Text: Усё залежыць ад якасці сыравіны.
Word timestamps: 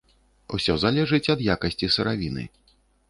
Усё 0.57 0.75
залежыць 0.83 1.31
ад 1.33 1.43
якасці 1.55 1.91
сыравіны. 1.97 2.47